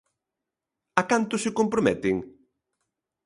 ¿A 1.01 1.03
canto 1.11 1.35
se 1.43 1.51
comprometen? 1.59 2.15